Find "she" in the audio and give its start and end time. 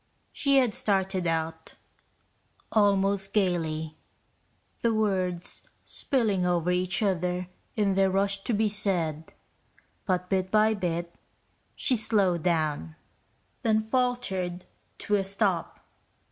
0.33-0.57, 11.75-11.95